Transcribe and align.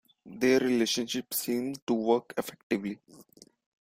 Their 0.25 0.59
relationship 0.61 1.31
seemed 1.31 1.85
to 1.85 1.93
work 1.93 2.33
effectively. 2.35 2.97